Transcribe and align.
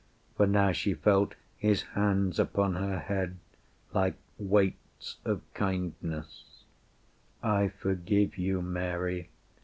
For 0.35 0.47
now 0.47 0.71
she 0.71 0.95
felt 0.95 1.35
his 1.57 1.83
hands 1.93 2.39
upon 2.39 2.73
her 2.77 2.97
head, 2.97 3.37
Like 3.93 4.15
weights 4.39 5.17
of 5.23 5.41
kindness: 5.53 6.63
"I 7.43 7.67
forgive 7.67 8.35
you, 8.35 8.63
Mary. 8.63 9.29